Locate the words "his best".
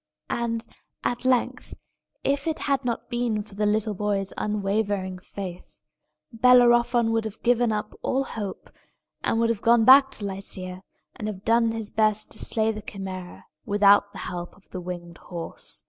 11.71-12.31